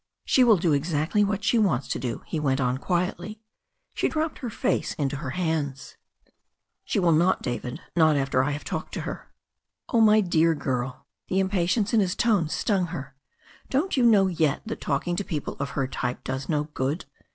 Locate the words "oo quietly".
2.59-3.39